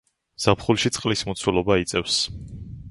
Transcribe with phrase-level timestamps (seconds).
[0.45, 2.19] ზაფხულში წყლის მოცულობა იწევს.